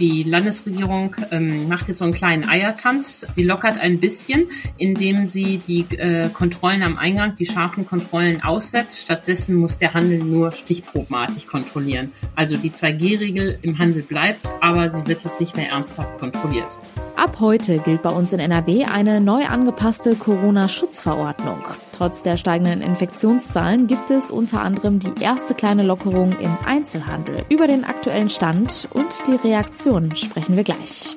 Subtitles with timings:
[0.00, 3.26] Die Landesregierung ähm, macht jetzt so einen kleinen Eiertanz.
[3.32, 8.98] Sie lockert ein bisschen, indem sie die äh, Kontrollen am Eingang, die scharfen Kontrollen aussetzt.
[8.98, 12.12] Stattdessen muss der Handel nur stichprobenartig kontrollieren.
[12.34, 16.78] Also die 2G-Regel im Handel bleibt, aber sie wird jetzt nicht mehr ernsthaft kontrolliert.
[17.16, 21.62] Ab heute gilt bei uns in NRW eine neu angepasste Corona-Schutzverordnung.
[21.94, 27.44] Trotz der steigenden Infektionszahlen gibt es unter anderem die erste kleine Lockerung im Einzelhandel.
[27.50, 31.14] Über den aktuellen Stand und die Reaktion sprechen wir gleich.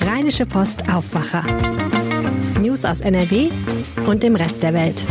[0.00, 1.44] Rheinische Post Aufwacher.
[2.62, 3.50] News aus NRW
[4.06, 5.04] und dem Rest der Welt.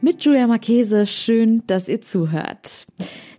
[0.00, 2.86] Mit Julia Marchese, schön, dass ihr zuhört.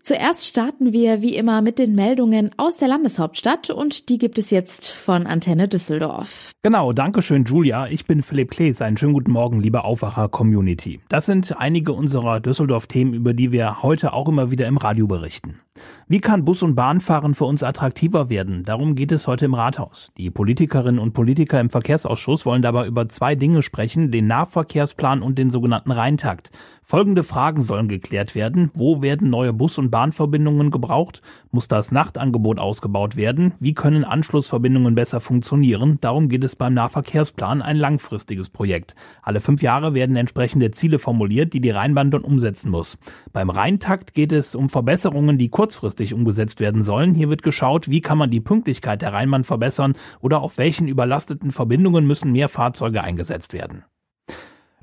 [0.02, 4.50] Zuerst starten wir wie immer mit den Meldungen aus der Landeshauptstadt und die gibt es
[4.50, 6.52] jetzt von Antenne Düsseldorf.
[6.64, 7.88] Genau, danke schön, Julia.
[7.88, 8.82] Ich bin Philipp Klees.
[8.82, 11.02] Einen schönen guten Morgen, liebe Aufwacher-Community.
[11.10, 15.60] Das sind einige unserer Düsseldorf-Themen, über die wir heute auch immer wieder im Radio berichten.
[16.08, 18.64] Wie kann Bus- und Bahnfahren für uns attraktiver werden?
[18.64, 20.12] Darum geht es heute im Rathaus.
[20.18, 25.38] Die Politikerinnen und Politiker im Verkehrsausschuss wollen dabei über zwei Dinge sprechen, den Nahverkehrsplan und
[25.38, 26.52] den sogenannten Rheintakt.
[26.90, 28.72] Folgende Fragen sollen geklärt werden.
[28.74, 31.22] Wo werden neue Bus- und Bahnverbindungen gebraucht?
[31.52, 33.54] Muss das Nachtangebot ausgebaut werden?
[33.60, 36.00] Wie können Anschlussverbindungen besser funktionieren?
[36.02, 38.96] Darum geht es beim Nahverkehrsplan, ein langfristiges Projekt.
[39.22, 42.98] Alle fünf Jahre werden entsprechende Ziele formuliert, die die Rheinbahn dann umsetzen muss.
[43.34, 47.14] Beim Rheintakt geht es um Verbesserungen, die kurzfristig umgesetzt werden sollen.
[47.14, 51.52] Hier wird geschaut, wie kann man die Pünktlichkeit der Rheinbahn verbessern oder auf welchen überlasteten
[51.52, 53.84] Verbindungen müssen mehr Fahrzeuge eingesetzt werden.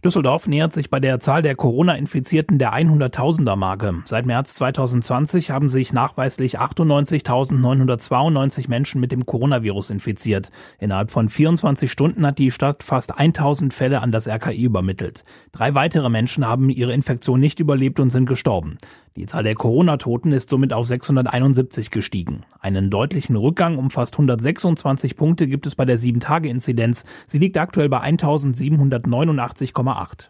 [0.06, 4.02] Düsseldorf nähert sich bei der Zahl der Corona-Infizierten der 100.000er Marke.
[4.04, 10.52] Seit März 2020 haben sich nachweislich 98.992 Menschen mit dem Coronavirus infiziert.
[10.78, 15.24] Innerhalb von 24 Stunden hat die Stadt fast 1000 Fälle an das RKI übermittelt.
[15.50, 18.78] Drei weitere Menschen haben ihre Infektion nicht überlebt und sind gestorben.
[19.16, 22.42] Die Zahl der Corona-Toten ist somit auf 671 gestiegen.
[22.60, 27.06] Einen deutlichen Rückgang um fast 126 Punkte gibt es bei der 7-Tage-Inzidenz.
[27.26, 30.28] Sie liegt aktuell bei 1789,8.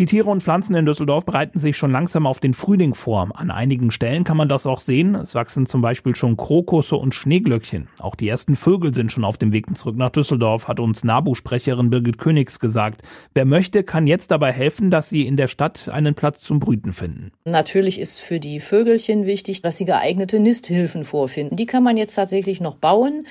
[0.00, 3.28] Die Tiere und Pflanzen in Düsseldorf bereiten sich schon langsam auf den Frühling vor.
[3.34, 5.14] An einigen Stellen kann man das auch sehen.
[5.14, 7.88] Es wachsen zum Beispiel schon Krokusse und Schneeglöckchen.
[7.98, 11.90] Auch die ersten Vögel sind schon auf dem Weg zurück nach Düsseldorf, hat uns Nabu-Sprecherin
[11.90, 13.02] Birgit Königs gesagt.
[13.34, 16.94] Wer möchte, kann jetzt dabei helfen, dass sie in der Stadt einen Platz zum Brüten
[16.94, 17.32] finden.
[17.44, 21.58] Natürlich ist für die Vögelchen wichtig, dass sie geeignete Nisthilfen vorfinden.
[21.58, 23.26] Die kann man jetzt tatsächlich noch bauen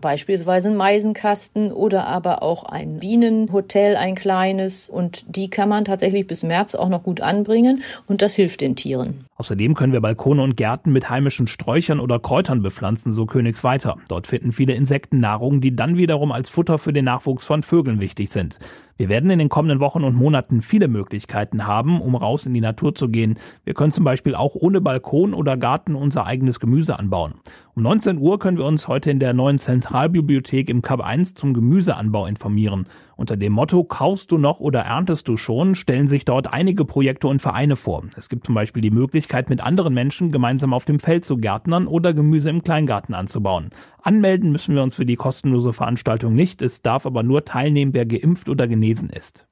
[0.00, 4.88] beispielsweise ein Meisenkasten oder aber auch ein Bienenhotel, ein kleines.
[4.88, 8.76] Und die kann man tatsächlich bis März auch noch gut anbringen und das hilft den
[8.76, 9.24] Tieren.
[9.36, 13.96] Außerdem können wir Balkone und Gärten mit heimischen Sträuchern oder Kräutern bepflanzen, so Königs weiter.
[14.08, 17.98] Dort finden viele Insekten Nahrung, die dann wiederum als Futter für den Nachwuchs von Vögeln
[17.98, 18.60] wichtig sind.
[18.96, 22.60] Wir werden in den kommenden Wochen und Monaten viele Möglichkeiten haben, um raus in die
[22.60, 23.34] Natur zu gehen.
[23.64, 27.34] Wir können zum Beispiel auch ohne Balkon oder Garten unser eigenes Gemüse anbauen.
[27.74, 31.54] Um 19 Uhr können wir uns heute in der neuen Zentralbibliothek im Kap 1 zum
[31.54, 32.86] Gemüseanbau informieren.
[33.16, 37.28] Unter dem Motto Kaufst du noch oder erntest du schon stellen sich dort einige Projekte
[37.28, 38.04] und Vereine vor.
[38.16, 41.86] Es gibt zum Beispiel die Möglichkeit, mit anderen Menschen gemeinsam auf dem Feld zu gärtnern
[41.86, 43.70] oder Gemüse im Kleingarten anzubauen.
[44.02, 46.62] Anmelden müssen wir uns für die kostenlose Veranstaltung nicht.
[46.62, 49.46] Es darf aber nur teilnehmen, wer geimpft oder genesen ist.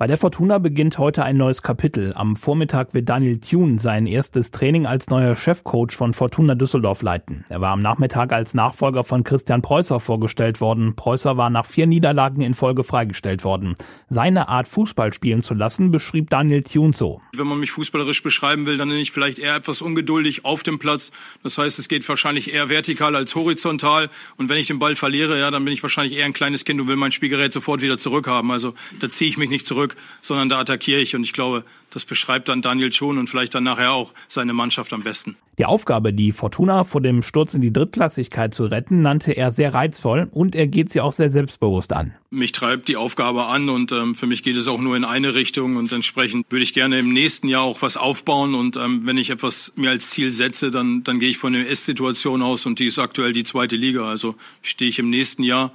[0.00, 2.14] Bei der Fortuna beginnt heute ein neues Kapitel.
[2.14, 7.44] Am Vormittag wird Daniel Thune sein erstes Training als neuer Chefcoach von Fortuna Düsseldorf leiten.
[7.50, 10.96] Er war am Nachmittag als Nachfolger von Christian Preußer vorgestellt worden.
[10.96, 13.74] Preußer war nach vier Niederlagen in Folge freigestellt worden.
[14.08, 17.20] Seine Art Fußball spielen zu lassen beschrieb Daniel Thune so.
[17.36, 20.78] Wenn man mich fußballerisch beschreiben will, dann nenne ich vielleicht eher etwas ungeduldig auf dem
[20.78, 21.12] Platz.
[21.42, 24.08] Das heißt, es geht wahrscheinlich eher vertikal als horizontal.
[24.38, 26.80] Und wenn ich den Ball verliere, ja, dann bin ich wahrscheinlich eher ein kleines Kind
[26.80, 28.50] und will mein Spielgerät sofort wieder zurückhaben.
[28.50, 31.14] Also da ziehe ich mich nicht zurück zurück, sondern da attackiere ich.
[31.14, 34.92] Und ich glaube, das beschreibt dann Daniel schon und vielleicht dann nachher auch seine Mannschaft
[34.92, 35.36] am besten.
[35.58, 39.74] Die Aufgabe, die Fortuna vor dem Sturz in die Drittklassigkeit zu retten, nannte er sehr
[39.74, 42.14] reizvoll und er geht sie auch sehr selbstbewusst an.
[42.30, 45.34] Mich treibt die Aufgabe an und ähm, für mich geht es auch nur in eine
[45.34, 49.18] Richtung und entsprechend würde ich gerne im nächsten Jahr auch was aufbauen und ähm, wenn
[49.18, 52.78] ich etwas mir als Ziel setze, dann, dann gehe ich von der Ist-Situation aus und
[52.78, 54.08] die ist aktuell die zweite Liga.
[54.08, 55.72] Also stehe ich im nächsten Jahr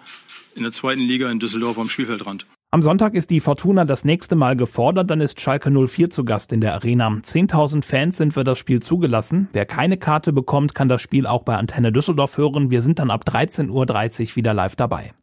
[0.56, 2.48] in der zweiten Liga in Düsseldorf am Spielfeldrand.
[2.76, 6.52] Am Sonntag ist die Fortuna das nächste Mal gefordert, dann ist Schalke 04 zu Gast
[6.52, 7.08] in der Arena.
[7.08, 9.48] 10.000 Fans sind für das Spiel zugelassen.
[9.54, 12.72] Wer keine Karte bekommt, kann das Spiel auch bei Antenne Düsseldorf hören.
[12.72, 13.70] Wir sind dann ab 13.30
[14.32, 15.14] Uhr wieder live dabei.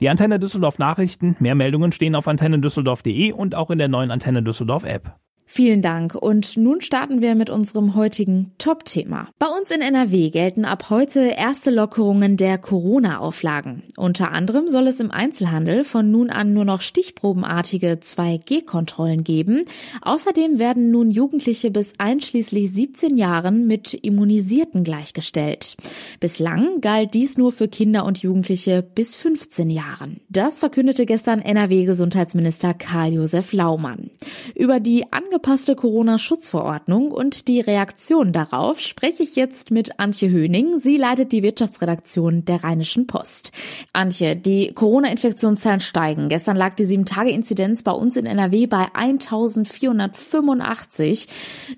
[0.00, 4.42] Die Antenne Düsseldorf Nachrichten, mehr Meldungen stehen auf antennedüsseldorf.de und auch in der neuen Antenne
[4.42, 5.14] Düsseldorf App.
[5.50, 6.14] Vielen Dank.
[6.14, 9.30] Und nun starten wir mit unserem heutigen Top-Thema.
[9.38, 13.82] Bei uns in NRW gelten ab heute erste Lockerungen der Corona-Auflagen.
[13.96, 19.64] Unter anderem soll es im Einzelhandel von nun an nur noch stichprobenartige 2G-Kontrollen geben.
[20.02, 25.76] Außerdem werden nun Jugendliche bis einschließlich 17 Jahren mit Immunisierten gleichgestellt.
[26.20, 30.20] Bislang galt dies nur für Kinder und Jugendliche bis 15 Jahren.
[30.28, 34.10] Das verkündete gestern NRW-Gesundheitsminister Karl-Josef Laumann.
[34.54, 40.78] Über die angepasste Corona-Schutzverordnung und die Reaktion darauf spreche ich jetzt mit Antje Höning.
[40.78, 43.52] Sie leitet die Wirtschaftsredaktion der Rheinischen Post.
[43.92, 46.28] Antje, die Corona-Infektionszahlen steigen.
[46.28, 51.28] Gestern lag die 7-Tage-Inzidenz bei uns in NRW bei 1485.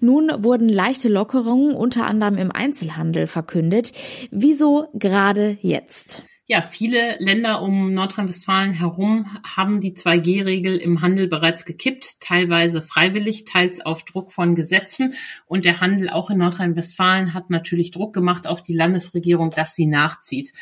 [0.01, 3.93] Nun wurden leichte Lockerungen unter anderem im Einzelhandel verkündet.
[4.31, 6.25] Wieso gerade jetzt?
[6.53, 13.45] Ja, viele Länder um Nordrhein-Westfalen herum haben die 2G-Regel im Handel bereits gekippt, teilweise freiwillig,
[13.45, 15.15] teils auf Druck von Gesetzen.
[15.47, 19.87] Und der Handel auch in Nordrhein-Westfalen hat natürlich Druck gemacht auf die Landesregierung, dass sie
[19.87, 20.53] nachzieht.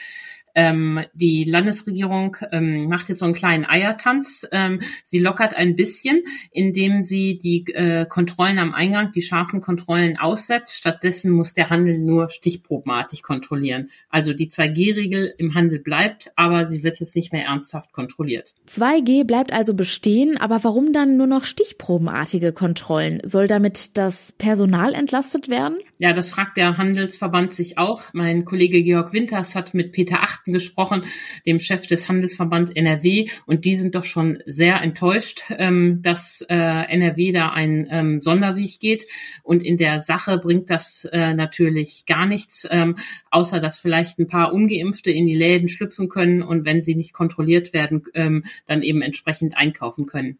[0.58, 4.44] Ähm, die Landesregierung ähm, macht jetzt so einen kleinen Eiertanz.
[4.50, 10.18] Ähm, sie lockert ein bisschen, indem sie die äh, Kontrollen am Eingang, die scharfen Kontrollen
[10.18, 10.74] aussetzt.
[10.74, 13.90] Stattdessen muss der Handel nur stichprobenartig kontrollieren.
[14.08, 18.56] Also die 2G-Regel im Handel bleibt, aber sie wird jetzt nicht mehr ernsthaft kontrolliert.
[18.68, 23.20] 2G bleibt also bestehen, aber warum dann nur noch stichprobenartige Kontrollen?
[23.22, 25.76] Soll damit das Personal entlastet werden?
[26.00, 28.02] Ja, das fragt der Handelsverband sich auch.
[28.12, 31.04] Mein Kollege Georg Winters hat mit Peter Gutachten gesprochen,
[31.46, 36.54] dem Chef des Handelsverband NRW, und die sind doch schon sehr enttäuscht, ähm, dass äh,
[36.56, 39.06] NRW da einen ähm, Sonderweg geht.
[39.42, 42.96] Und in der Sache bringt das äh, natürlich gar nichts, ähm,
[43.30, 47.12] außer dass vielleicht ein paar Ungeimpfte in die Läden schlüpfen können und wenn sie nicht
[47.12, 50.38] kontrolliert werden, ähm, dann eben entsprechend einkaufen können.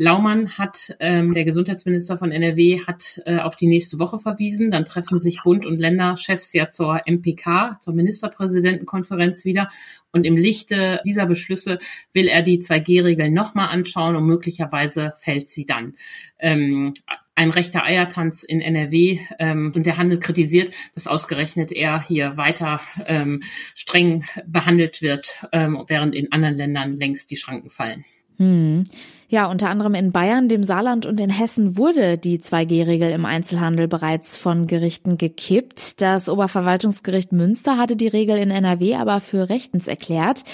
[0.00, 4.70] Laumann hat, ähm, der Gesundheitsminister von NRW, hat äh, auf die nächste Woche verwiesen.
[4.70, 9.68] Dann treffen sich Bund und Länderchefs ja zur MPK, zur Ministerpräsidentenkonferenz wieder.
[10.12, 11.80] Und im Lichte dieser Beschlüsse
[12.12, 15.96] will er die 2G-Regeln nochmal anschauen und möglicherweise fällt sie dann.
[16.38, 16.94] Ähm,
[17.34, 22.80] ein rechter Eiertanz in NRW ähm, und der Handel kritisiert, dass ausgerechnet er hier weiter
[23.06, 23.42] ähm,
[23.74, 28.04] streng behandelt wird, ähm, während in anderen Ländern längst die Schranken fallen.
[28.38, 28.84] Hm.
[29.30, 33.86] Ja, unter anderem in Bayern, dem Saarland und in Hessen wurde die 2G-Regel im Einzelhandel
[33.86, 36.00] bereits von Gerichten gekippt.
[36.00, 40.44] Das Oberverwaltungsgericht Münster hatte die Regel in NRW aber für rechtens erklärt.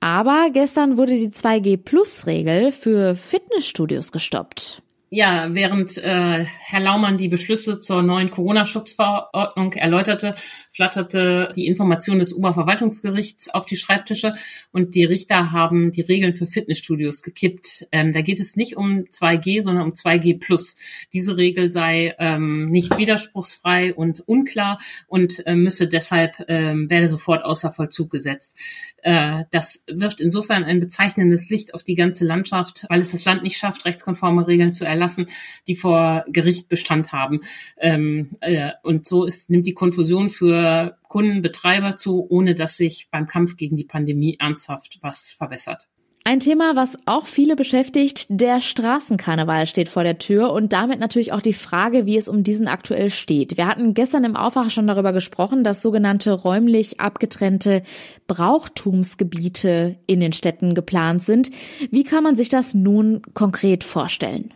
[0.00, 4.82] Aber gestern wurde die 2G-Plus-Regel für Fitnessstudios gestoppt.
[5.10, 10.34] Ja, während äh, Herr Laumann die Beschlüsse zur neuen Corona-Schutzverordnung erläuterte,
[10.78, 14.34] flatterte die Information des Oberverwaltungsgerichts auf die Schreibtische
[14.70, 17.88] und die Richter haben die Regeln für Fitnessstudios gekippt.
[17.90, 20.76] Ähm, da geht es nicht um 2G, sondern um 2G plus.
[21.12, 24.78] Diese Regel sei ähm, nicht widerspruchsfrei und unklar
[25.08, 28.56] und äh, müsse deshalb ähm, werde sofort außer Vollzug gesetzt.
[29.02, 33.42] Äh, das wirft insofern ein bezeichnendes Licht auf die ganze Landschaft, weil es das Land
[33.42, 35.26] nicht schafft, rechtskonforme Regeln zu erlassen,
[35.66, 37.40] die vor Gericht Bestand haben.
[37.80, 40.67] Ähm, äh, und so ist, nimmt die Konfusion für
[41.08, 45.88] Kunden, Betreiber zu, ohne dass sich beim Kampf gegen die Pandemie ernsthaft was verbessert.
[46.24, 51.32] Ein Thema, was auch viele beschäftigt, der Straßenkarneval steht vor der Tür und damit natürlich
[51.32, 53.56] auch die Frage, wie es um diesen aktuell steht.
[53.56, 57.82] Wir hatten gestern im Aufwacher schon darüber gesprochen, dass sogenannte räumlich abgetrennte
[58.26, 61.50] Brauchtumsgebiete in den Städten geplant sind.
[61.90, 64.52] Wie kann man sich das nun konkret vorstellen?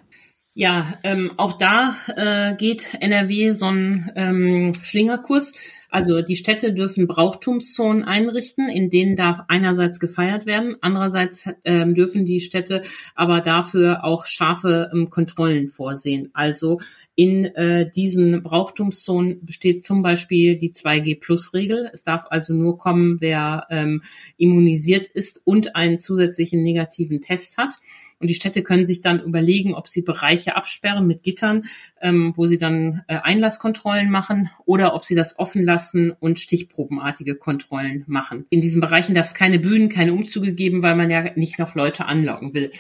[0.53, 5.55] Ja, ähm, auch da äh, geht NRW so ein ähm, Schlingerkurs.
[5.93, 12.25] Also die Städte dürfen Brauchtumszonen einrichten, in denen darf einerseits gefeiert werden, andererseits ähm, dürfen
[12.25, 12.83] die Städte
[13.15, 16.31] aber dafür auch scharfe ähm, Kontrollen vorsehen.
[16.33, 16.81] Also
[17.15, 21.91] in äh, diesen Brauchtumszonen besteht zum Beispiel die 2G-Plus-Regel.
[21.93, 24.03] Es darf also nur kommen, wer ähm,
[24.39, 27.75] immunisiert ist und einen zusätzlichen negativen Test hat.
[28.23, 31.65] Und die Städte können sich dann überlegen, ob sie Bereiche absperren mit Gittern,
[32.01, 37.35] ähm, wo sie dann äh, Einlasskontrollen machen oder ob sie das offen lassen und stichprobenartige
[37.35, 38.47] Kontrollen machen.
[38.49, 41.75] In diesen Bereichen darf es keine Bühnen, keine Umzüge geben, weil man ja nicht noch
[41.75, 42.71] Leute anlocken will.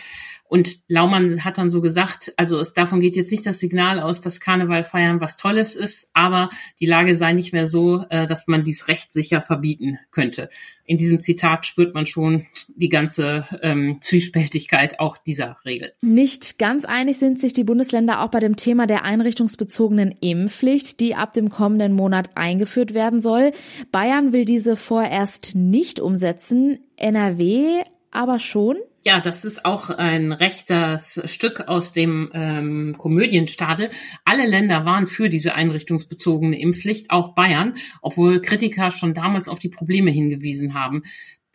[0.52, 4.20] Und Laumann hat dann so gesagt, also es, davon geht jetzt nicht das Signal aus,
[4.20, 8.48] dass Karneval feiern was Tolles ist, aber die Lage sei nicht mehr so, äh, dass
[8.48, 10.50] man dies rechtssicher verbieten könnte.
[10.84, 15.94] In diesem Zitat spürt man schon die ganze ähm, Zwiespältigkeit auch dieser Regel.
[16.02, 21.14] Nicht ganz einig sind sich die Bundesländer auch bei dem Thema der einrichtungsbezogenen Impfpflicht, die
[21.14, 23.52] ab dem kommenden Monat eingeführt werden soll.
[23.90, 28.76] Bayern will diese vorerst nicht umsetzen, NRW aber schon.
[29.04, 33.90] Ja, das ist auch ein rechtes Stück aus dem ähm, Komödienstadel.
[34.24, 39.70] Alle Länder waren für diese einrichtungsbezogene Impfpflicht, auch Bayern, obwohl Kritiker schon damals auf die
[39.70, 41.02] Probleme hingewiesen haben.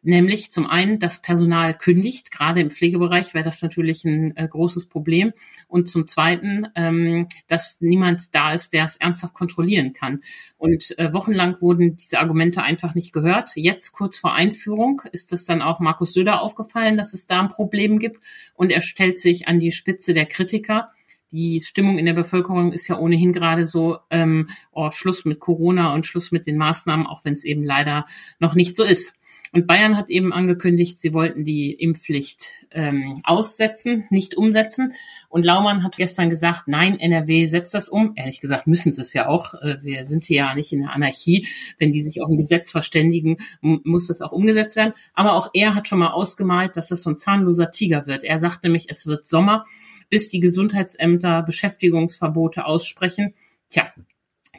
[0.03, 4.85] Nämlich zum einen, das Personal kündigt, gerade im Pflegebereich wäre das natürlich ein äh, großes
[4.85, 5.33] Problem.
[5.67, 10.21] Und zum zweiten, ähm, dass niemand da ist, der es ernsthaft kontrollieren kann.
[10.57, 13.51] Und äh, wochenlang wurden diese Argumente einfach nicht gehört.
[13.55, 17.49] Jetzt kurz vor Einführung ist es dann auch Markus Söder aufgefallen, dass es da ein
[17.49, 18.21] Problem gibt.
[18.53, 20.91] Und er stellt sich an die Spitze der Kritiker
[21.31, 25.93] die Stimmung in der Bevölkerung ist ja ohnehin gerade so, ähm, oh, Schluss mit Corona
[25.93, 28.05] und Schluss mit den Maßnahmen, auch wenn es eben leider
[28.39, 29.19] noch nicht so ist.
[29.57, 34.93] Und Bayern hat eben angekündigt, sie wollten die Impfpflicht ähm, aussetzen, nicht umsetzen.
[35.29, 38.13] Und Laumann hat gestern gesagt, nein, NRW setzt das um.
[38.15, 39.55] Ehrlich gesagt müssen sie es ja auch.
[39.55, 41.47] Äh, wir sind hier ja nicht in der Anarchie.
[41.79, 44.93] Wenn die sich auf ein Gesetz verständigen, muss das auch umgesetzt werden.
[45.15, 48.23] Aber auch er hat schon mal ausgemalt, dass es so ein zahnloser Tiger wird.
[48.23, 49.65] Er sagt nämlich, es wird Sommer,
[50.07, 53.33] bis die Gesundheitsämter Beschäftigungsverbote aussprechen.
[53.71, 53.91] Tja,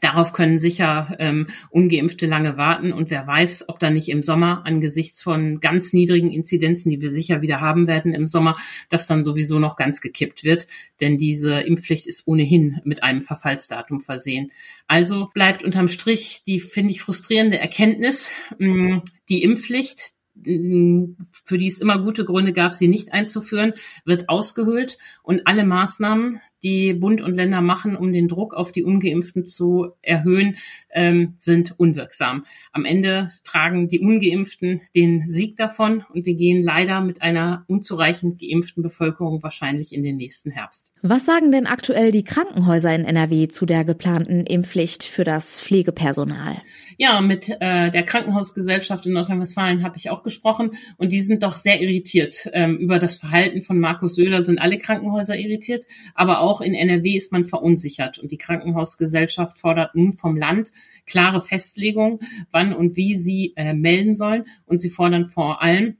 [0.00, 4.62] Darauf können sicher ähm, ungeimpfte lange warten und wer weiß, ob da nicht im Sommer
[4.64, 8.56] angesichts von ganz niedrigen Inzidenzen, die wir sicher wieder haben werden im Sommer,
[8.88, 10.66] das dann sowieso noch ganz gekippt wird,
[11.00, 14.52] denn diese Impfpflicht ist ohnehin mit einem Verfallsdatum versehen.
[14.86, 20.14] Also bleibt unterm Strich die, finde ich, frustrierende Erkenntnis, mh, die Impfpflicht,
[20.44, 23.72] für die es immer gute Gründe gab, sie nicht einzuführen,
[24.04, 28.82] wird ausgehöhlt und alle Maßnahmen, die Bund und Länder machen, um den Druck auf die
[28.82, 30.56] Ungeimpften zu erhöhen,
[30.90, 32.44] ähm, sind unwirksam.
[32.72, 38.40] Am Ende tragen die Ungeimpften den Sieg davon und wir gehen leider mit einer unzureichend
[38.40, 40.90] geimpften Bevölkerung wahrscheinlich in den nächsten Herbst.
[41.02, 46.62] Was sagen denn aktuell die Krankenhäuser in NRW zu der geplanten Impfpflicht für das Pflegepersonal?
[47.00, 51.54] Ja, mit äh, der Krankenhausgesellschaft in Nordrhein-Westfalen habe ich auch gesprochen und die sind doch
[51.54, 54.42] sehr irritiert ähm, über das Verhalten von Markus Söder.
[54.42, 55.86] Sind alle Krankenhäuser irritiert,
[56.16, 60.72] aber auch in NRW ist man verunsichert und die Krankenhausgesellschaft fordert nun vom Land
[61.06, 62.18] klare Festlegungen,
[62.50, 65.98] wann und wie sie äh, melden sollen und sie fordern vor allem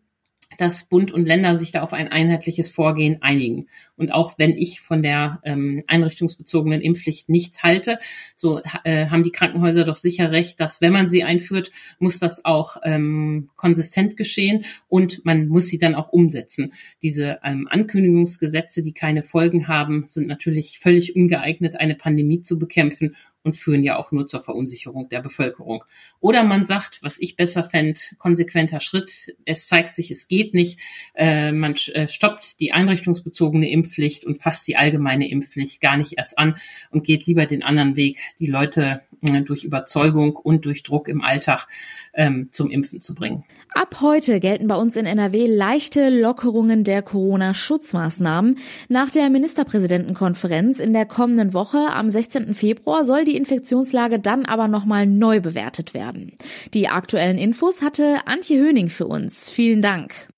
[0.57, 3.69] dass Bund und Länder sich da auf ein einheitliches Vorgehen einigen.
[3.97, 7.99] Und auch wenn ich von der ähm, einrichtungsbezogenen Impfpflicht nichts halte,
[8.35, 12.45] so äh, haben die Krankenhäuser doch sicher recht, dass wenn man sie einführt, muss das
[12.45, 16.73] auch ähm, konsistent geschehen und man muss sie dann auch umsetzen.
[17.02, 23.17] Diese ähm, Ankündigungsgesetze, die keine Folgen haben, sind natürlich völlig ungeeignet, eine Pandemie zu bekämpfen
[23.45, 25.85] und führen ja auch nur zur Verunsicherung der Bevölkerung.
[26.21, 30.80] Oder man sagt, was ich besser fände, konsequenter Schritt, es zeigt sich, es geht nicht,
[31.14, 36.38] äh, man äh, stoppt die einrichtungsbezogene Impfpflicht und fasst die allgemeine Impfpflicht gar nicht erst
[36.38, 36.57] an
[36.90, 41.23] und geht lieber den anderen Weg, die Leute äh, durch Überzeugung und durch Druck im
[41.23, 41.66] Alltag
[42.14, 43.45] ähm, zum Impfen zu bringen.
[43.75, 48.57] Ab heute gelten bei uns in NRW leichte Lockerungen der Corona-Schutzmaßnahmen.
[48.88, 52.54] Nach der Ministerpräsidentenkonferenz in der kommenden Woche am 16.
[52.54, 56.37] Februar soll die Infektionslage dann aber nochmal neu bewertet werden.
[56.75, 59.49] Die aktuellen Infos hatte Antje Höning für uns.
[59.49, 60.28] Vielen Dank.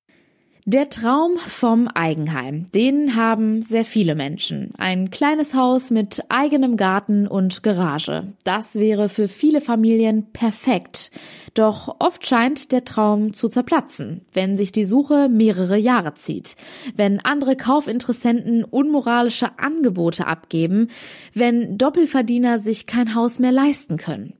[0.67, 4.69] Der Traum vom Eigenheim, den haben sehr viele Menschen.
[4.76, 8.35] Ein kleines Haus mit eigenem Garten und Garage.
[8.45, 11.12] Das wäre für viele Familien perfekt.
[11.55, 16.57] Doch oft scheint der Traum zu zerplatzen, wenn sich die Suche mehrere Jahre zieht,
[16.95, 20.88] wenn andere Kaufinteressenten unmoralische Angebote abgeben,
[21.33, 24.35] wenn Doppelverdiener sich kein Haus mehr leisten können.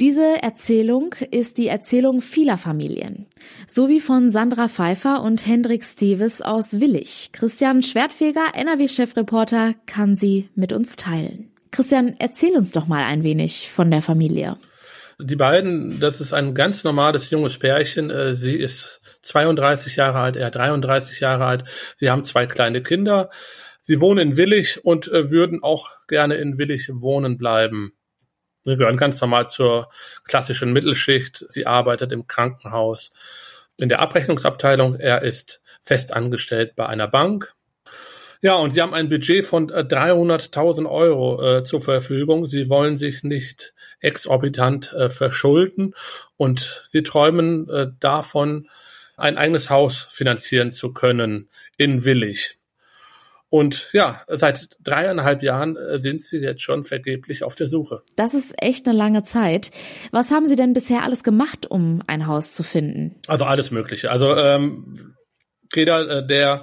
[0.00, 3.26] Diese Erzählung ist die Erzählung vieler Familien.
[3.66, 7.30] So wie von Sandra Pfeiffer und Hendrik Steves aus Willig.
[7.32, 11.50] Christian Schwertfeger, NRW-Chefreporter, kann sie mit uns teilen.
[11.72, 14.56] Christian, erzähl uns doch mal ein wenig von der Familie.
[15.18, 18.08] Die beiden, das ist ein ganz normales junges Pärchen.
[18.08, 21.64] Äh, sie ist 32 Jahre alt, er 33 Jahre alt.
[21.96, 23.28] Sie haben zwei kleine Kinder.
[23.80, 27.94] Sie wohnen in Willig und äh, würden auch gerne in Willig wohnen bleiben.
[28.64, 29.90] Sie gehören ganz normal zur
[30.22, 31.44] klassischen Mittelschicht.
[31.48, 33.10] Sie arbeitet im Krankenhaus
[33.78, 34.96] in der Abrechnungsabteilung.
[34.96, 37.54] Er ist fest angestellt bei einer Bank.
[38.40, 42.46] Ja, und sie haben ein Budget von 300.000 äh, Euro äh, zur Verfügung.
[42.46, 45.94] Sie wollen sich nicht exorbitant äh, verschulden
[46.36, 48.68] und sie träumen äh, davon,
[49.16, 52.57] ein eigenes Haus finanzieren zu können in Willig.
[53.50, 58.02] Und ja, seit dreieinhalb Jahren äh, sind Sie jetzt schon vergeblich auf der Suche.
[58.16, 59.70] Das ist echt eine lange Zeit.
[60.10, 63.16] Was haben Sie denn bisher alles gemacht, um ein Haus zu finden?
[63.26, 64.10] Also alles Mögliche.
[64.10, 65.14] Also ähm,
[65.74, 66.62] jeder, äh, der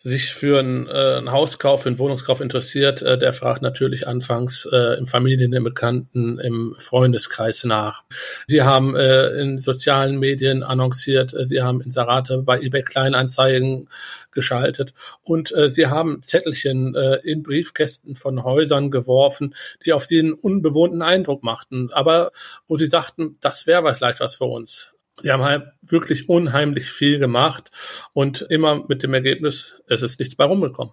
[0.00, 4.68] sich für einen, äh, einen Hauskauf, für einen Wohnungskauf interessiert, äh, der fragt natürlich anfangs
[4.72, 8.04] äh, im Familien, im Bekannten, im Freundeskreis nach.
[8.46, 13.88] Sie haben äh, in sozialen Medien annonciert, äh, sie haben Inserate bei eBay Kleinanzeigen
[14.30, 20.20] geschaltet und äh, sie haben Zettelchen äh, in Briefkästen von Häusern geworfen, die auf sie
[20.20, 22.30] einen unbewohnten Eindruck machten, aber
[22.68, 24.92] wo sie sagten, das wäre vielleicht was für uns.
[25.24, 27.70] Die haben halt wirklich unheimlich viel gemacht
[28.12, 30.92] und immer mit dem Ergebnis, es ist nichts bei rumgekommen.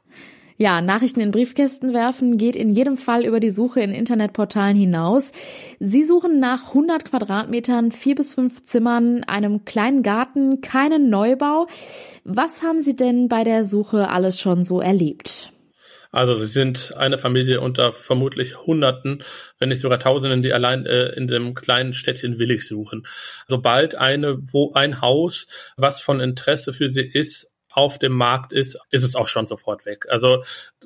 [0.58, 5.34] Ja, Nachrichten in Briefkästen werfen geht in jedem Fall über die Suche in Internetportalen hinaus.
[5.82, 11.68] Sie suchen nach 100 Quadratmetern, vier bis fünf Zimmern, einem kleinen Garten, keinen Neubau.
[12.24, 15.52] Was haben Sie denn bei der Suche alles schon so erlebt?
[16.16, 19.24] Also sie sind eine Familie unter vermutlich Hunderten,
[19.60, 23.06] wenn nicht sogar Tausenden, die allein äh, in dem kleinen Städtchen Willig suchen.
[23.50, 28.80] Sobald eine, wo ein Haus, was von Interesse für sie ist, auf dem Markt ist,
[28.92, 30.06] ist es auch schon sofort weg.
[30.10, 30.44] Also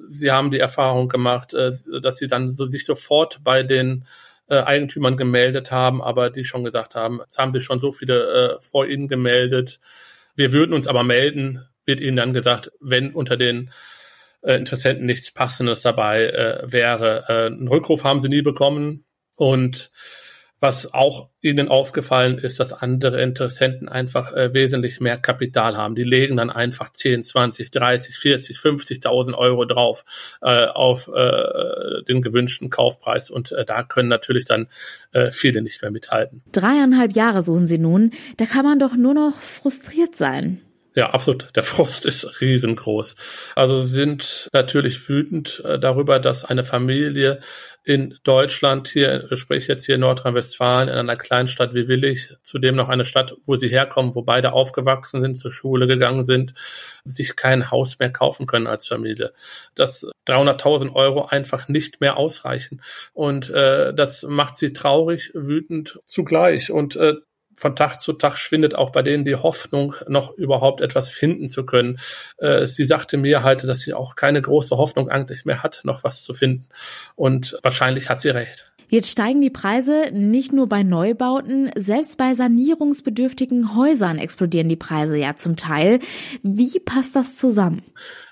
[0.10, 4.06] sie haben die Erfahrung gemacht, äh, dass sie dann so, sich sofort bei den
[4.48, 8.56] äh, Eigentümern gemeldet haben, aber die schon gesagt haben, es haben sich schon so viele
[8.58, 9.80] äh, vor ihnen gemeldet.
[10.36, 13.70] Wir würden uns aber melden, wird ihnen dann gesagt, wenn unter den
[14.42, 17.26] äh, Interessenten nichts Passendes dabei äh, wäre.
[17.28, 19.06] Äh, einen Rückruf haben sie nie bekommen
[19.36, 19.92] und
[20.62, 25.96] was auch ihnen aufgefallen ist, dass andere Interessenten einfach äh, wesentlich mehr Kapital haben.
[25.96, 30.04] Die legen dann einfach 10, 20, 30, 40, 50.000 Euro drauf
[30.42, 33.30] äh, auf äh, den gewünschten Kaufpreis.
[33.30, 34.68] Und äh, da können natürlich dann
[35.14, 36.44] äh, viele nicht mehr mithalten.
[36.52, 38.12] Dreieinhalb Jahre suchen sie nun.
[38.36, 40.60] Da kann man doch nur noch frustriert sein.
[41.00, 41.48] Ja, absolut.
[41.56, 43.16] Der Frust ist riesengroß.
[43.56, 47.40] Also sind natürlich wütend äh, darüber, dass eine Familie
[47.86, 52.90] in Deutschland hier, sprich jetzt hier in Nordrhein-Westfalen, in einer Kleinstadt wie Willig, zudem noch
[52.90, 56.54] eine Stadt, wo sie herkommen, wo beide aufgewachsen sind, zur Schule gegangen sind,
[57.06, 59.32] sich kein Haus mehr kaufen können als Familie.
[59.76, 62.82] Dass 300.000 Euro einfach nicht mehr ausreichen.
[63.14, 66.72] Und äh, das macht sie traurig, wütend zugleich.
[66.72, 67.14] Und äh,
[67.60, 71.66] von Tag zu Tag schwindet auch bei denen die Hoffnung, noch überhaupt etwas finden zu
[71.66, 72.00] können.
[72.38, 76.06] Äh, sie sagte mir halt, dass sie auch keine große Hoffnung eigentlich mehr hat, noch
[76.06, 76.68] was zu finden.
[77.16, 78.70] Und wahrscheinlich hat sie recht.
[78.92, 85.16] Jetzt steigen die Preise nicht nur bei Neubauten, selbst bei sanierungsbedürftigen Häusern explodieren die Preise
[85.16, 86.00] ja zum Teil.
[86.42, 87.84] Wie passt das zusammen?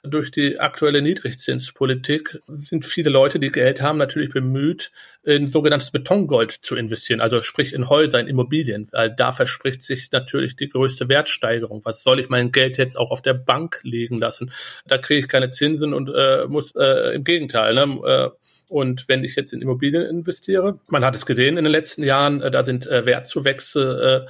[0.04, 4.92] Durch die aktuelle Niedrigzinspolitik sind viele Leute, die Geld haben, natürlich bemüht,
[5.28, 10.10] in sogenanntes Betongold zu investieren, also sprich in Häuser, in Immobilien, weil da verspricht sich
[10.14, 11.82] natürlich die größte Wertsteigerung.
[11.84, 14.52] Was soll ich mein Geld jetzt auch auf der Bank legen lassen?
[14.88, 17.74] Da kriege ich keine Zinsen und äh, muss äh, im Gegenteil.
[17.74, 18.00] Ne?
[18.06, 18.30] Äh,
[18.70, 22.42] und wenn ich jetzt in Immobilien investiere, man hat es gesehen in den letzten Jahren,
[22.42, 24.28] äh, da sind äh, Wertzuwächse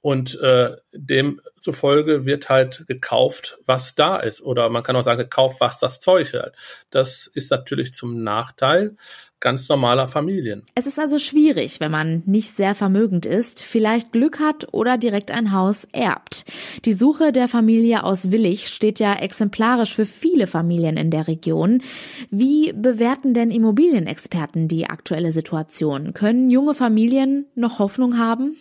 [0.00, 4.40] und äh, demzufolge wird halt gekauft, was da ist.
[4.40, 6.54] Oder man kann auch sagen, gekauft, was das Zeug hat.
[6.90, 8.96] Das ist natürlich zum Nachteil
[9.40, 10.64] ganz normaler Familien.
[10.74, 15.30] Es ist also schwierig, wenn man nicht sehr vermögend ist, vielleicht Glück hat oder direkt
[15.30, 16.44] ein Haus erbt.
[16.84, 21.82] Die Suche der Familie aus Willig steht ja exemplarisch für viele Familien in der Region.
[22.30, 26.14] Wie bewerten denn Immobilienexperten die aktuelle Situation?
[26.14, 28.56] Können junge Familien noch Hoffnung haben?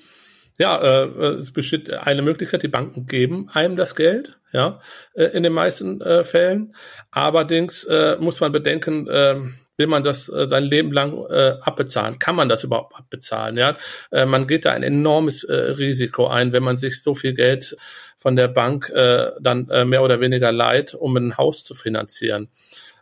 [0.58, 4.80] Ja, äh, es besteht eine Möglichkeit, die Banken geben einem das Geld, ja,
[5.14, 6.76] äh, in den meisten äh, Fällen.
[7.12, 9.40] Allerdings äh, muss man bedenken, äh,
[9.78, 12.18] will man das äh, sein Leben lang äh, abbezahlen?
[12.18, 13.58] Kann man das überhaupt abbezahlen?
[13.58, 13.78] Ja,
[14.12, 17.78] äh, man geht da ein enormes äh, Risiko ein, wenn man sich so viel Geld
[18.18, 22.50] von der Bank äh, dann äh, mehr oder weniger leiht, um ein Haus zu finanzieren.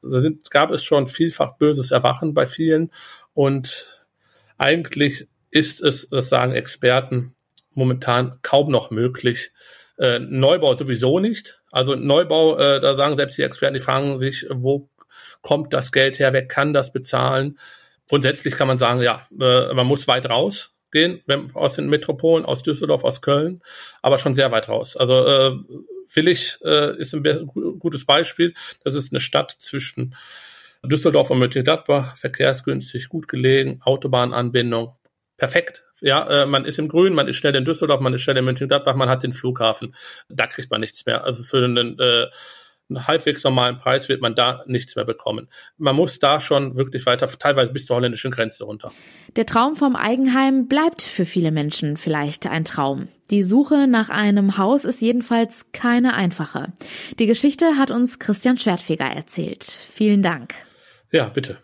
[0.03, 2.91] Da sind, gab es schon vielfach böses Erwachen bei vielen
[3.33, 4.03] und
[4.57, 7.34] eigentlich ist es, das sagen Experten,
[7.75, 9.51] momentan kaum noch möglich.
[9.97, 11.61] Äh, Neubau sowieso nicht.
[11.71, 14.89] Also Neubau, äh, da sagen selbst die Experten, die fragen sich, wo
[15.41, 17.59] kommt das Geld her, wer kann das bezahlen.
[18.09, 22.45] Grundsätzlich kann man sagen, ja, äh, man muss weit raus gehen, wenn, aus den Metropolen,
[22.45, 23.61] aus Düsseldorf, aus Köln,
[24.01, 24.95] aber schon sehr weit raus.
[24.95, 25.51] Also äh,
[26.13, 27.47] Willig äh, ist ein
[27.79, 28.53] gutes Beispiel.
[28.83, 30.15] Das ist eine Stadt zwischen
[30.83, 34.95] Düsseldorf und Mönchengladbach, verkehrsgünstig, gut gelegen, Autobahnanbindung,
[35.37, 35.84] perfekt.
[36.01, 38.45] Ja, äh, man ist im Grün, man ist schnell in Düsseldorf, man ist schnell in
[38.45, 39.95] Mönchengladbach, man hat den Flughafen.
[40.29, 41.23] Da kriegt man nichts mehr.
[41.23, 42.27] Also für einen äh,
[42.89, 45.47] einen halbwegs normalen Preis wird man da nichts mehr bekommen.
[45.77, 48.91] Man muss da schon wirklich weiter, teilweise bis zur holländischen Grenze runter.
[49.35, 53.07] Der Traum vom Eigenheim bleibt für viele Menschen vielleicht ein Traum.
[53.31, 56.73] Die Suche nach einem Haus ist jedenfalls keine einfache.
[57.17, 59.63] Die Geschichte hat uns Christian Schwertfeger erzählt.
[59.63, 60.53] Vielen Dank.
[61.11, 61.57] Ja, bitte.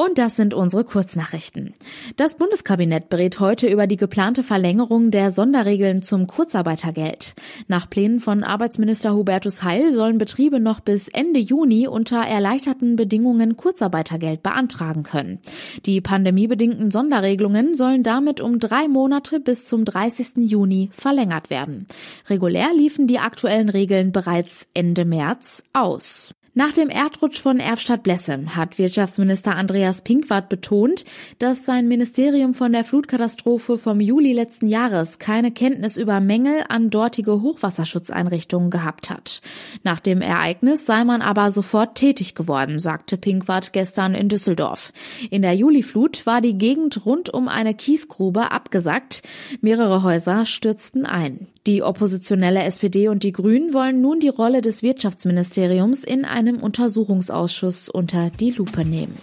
[0.00, 1.74] Und das sind unsere Kurznachrichten.
[2.16, 7.34] Das Bundeskabinett berät heute über die geplante Verlängerung der Sonderregeln zum Kurzarbeitergeld.
[7.66, 13.56] Nach Plänen von Arbeitsminister Hubertus Heil sollen Betriebe noch bis Ende Juni unter erleichterten Bedingungen
[13.56, 15.40] Kurzarbeitergeld beantragen können.
[15.84, 20.48] Die pandemiebedingten Sonderregelungen sollen damit um drei Monate bis zum 30.
[20.48, 21.88] Juni verlängert werden.
[22.28, 26.32] Regulär liefen die aktuellen Regeln bereits Ende März aus.
[26.54, 31.04] Nach dem Erdrutsch von Erfstadt-Blessem hat Wirtschaftsminister Andreas Pinkwart betont,
[31.38, 36.90] dass sein Ministerium von der Flutkatastrophe vom Juli letzten Jahres keine Kenntnis über Mängel an
[36.90, 39.40] dortige Hochwasserschutzeinrichtungen gehabt hat.
[39.82, 44.92] Nach dem Ereignis sei man aber sofort tätig geworden, sagte Pinkwart gestern in Düsseldorf.
[45.30, 49.22] In der Juliflut war die Gegend rund um eine Kiesgrube abgesackt.
[49.60, 51.48] Mehrere Häuser stürzten ein.
[51.68, 57.90] Die oppositionelle SPD und die Grünen wollen nun die Rolle des Wirtschaftsministeriums in einem Untersuchungsausschuss
[57.90, 59.14] unter die Lupe nehmen.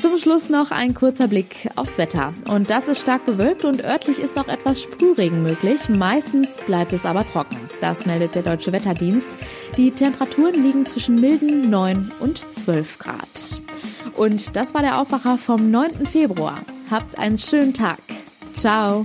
[0.00, 2.34] Zum Schluss noch ein kurzer Blick aufs Wetter.
[2.48, 5.88] Und das ist stark bewölkt und örtlich ist noch etwas Sprühregen möglich.
[5.88, 7.56] Meistens bleibt es aber trocken.
[7.80, 9.28] Das meldet der Deutsche Wetterdienst.
[9.76, 13.62] Die Temperaturen liegen zwischen milden 9 und 12 Grad.
[14.16, 16.04] Und das war der Aufwacher vom 9.
[16.06, 16.62] Februar.
[16.90, 18.00] Habt einen schönen Tag.
[18.54, 19.04] Ciao.